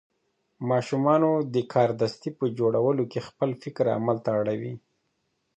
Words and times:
ماشومان 0.69 1.21
د 1.53 1.55
کاردستي 1.73 2.29
په 2.39 2.45
جوړولو 2.57 3.03
کې 3.11 3.25
خپل 3.27 3.49
فکر 3.63 3.85
عمل 3.97 4.17
ته 4.25 4.29
اړوي. 4.39 4.73